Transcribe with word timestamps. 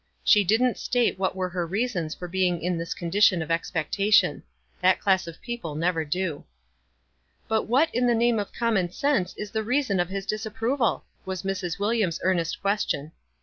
She 0.23 0.43
didn't 0.43 0.79
state 0.79 1.19
what 1.19 1.35
were 1.35 1.49
her 1.49 1.67
reasons 1.67 2.15
for 2.15 2.27
being 2.27 2.59
in 2.63 2.75
this 2.75 2.95
condition 2.95 3.43
of 3.43 3.51
expectation. 3.51 4.41
That 4.81 4.99
class 4.99 5.27
of 5.27 5.39
people 5.43 5.75
never 5.75 6.03
do. 6.03 6.43
^"But 7.51 7.67
what 7.67 7.93
in 7.93 8.07
the 8.07 8.15
name 8.15 8.39
of 8.39 8.51
common 8.51 8.89
sense 8.91 9.35
is 9.37 9.51
the 9.51 9.61
reason 9.63 9.99
of 9.99 10.09
his 10.09 10.25
disapproval?" 10.25 11.05
was 11.23 11.43
Mrs. 11.43 11.77
Wil 11.77 11.89
liams' 11.91 12.19
earnest 12.23 12.61
question. 12.63 13.09
Mrs. 13.09 13.11